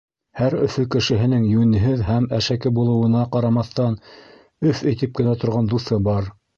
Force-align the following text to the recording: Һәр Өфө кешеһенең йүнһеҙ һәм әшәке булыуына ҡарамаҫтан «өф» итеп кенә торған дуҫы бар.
Һәр 0.39 0.53
Өфө 0.67 0.85
кешеһенең 0.95 1.45
йүнһеҙ 1.49 2.01
һәм 2.09 2.27
әшәке 2.39 2.73
булыуына 2.81 3.23
ҡарамаҫтан 3.37 4.01
«өф» 4.73 4.85
итеп 4.97 5.19
кенә 5.21 5.41
торған 5.45 5.75
дуҫы 5.77 6.07
бар. 6.13 6.37